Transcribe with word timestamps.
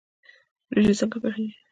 وریجې 0.69 0.93
څنګه 0.99 1.17
پخیږي؟ 1.23 1.51